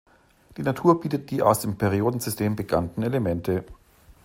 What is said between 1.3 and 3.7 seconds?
aus dem Periodensystem bekannten Elemente.